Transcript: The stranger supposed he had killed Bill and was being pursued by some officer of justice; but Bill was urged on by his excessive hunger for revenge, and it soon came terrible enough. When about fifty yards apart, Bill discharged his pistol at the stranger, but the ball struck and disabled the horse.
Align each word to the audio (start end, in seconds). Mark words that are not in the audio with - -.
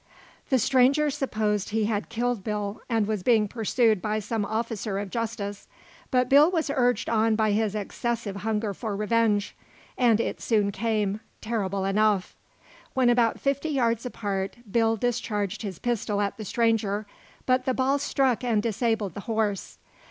The 0.49 0.57
stranger 0.57 1.11
supposed 1.11 1.69
he 1.69 1.85
had 1.85 2.09
killed 2.09 2.43
Bill 2.43 2.81
and 2.89 3.05
was 3.05 3.21
being 3.21 3.47
pursued 3.47 4.01
by 4.01 4.17
some 4.17 4.43
officer 4.45 4.97
of 4.97 5.11
justice; 5.11 5.67
but 6.09 6.27
Bill 6.27 6.49
was 6.49 6.71
urged 6.73 7.07
on 7.07 7.35
by 7.35 7.51
his 7.51 7.75
excessive 7.75 8.37
hunger 8.37 8.73
for 8.73 8.95
revenge, 8.95 9.55
and 9.99 10.19
it 10.19 10.41
soon 10.41 10.71
came 10.71 11.19
terrible 11.39 11.85
enough. 11.85 12.35
When 12.95 13.11
about 13.11 13.39
fifty 13.39 13.69
yards 13.69 14.03
apart, 14.03 14.57
Bill 14.71 14.95
discharged 14.97 15.61
his 15.61 15.77
pistol 15.77 16.19
at 16.19 16.35
the 16.35 16.45
stranger, 16.45 17.05
but 17.45 17.65
the 17.65 17.73
ball 17.75 17.99
struck 17.99 18.43
and 18.43 18.63
disabled 18.63 19.13
the 19.13 19.19
horse. 19.29 19.77